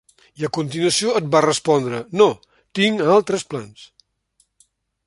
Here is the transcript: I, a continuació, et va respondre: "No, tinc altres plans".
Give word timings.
I, 0.39 0.45
a 0.45 0.49
continuació, 0.57 1.13
et 1.19 1.27
va 1.35 1.43
respondre: 1.47 2.01
"No, 2.23 2.27
tinc 2.81 3.05
altres 3.19 3.47
plans". 3.53 3.87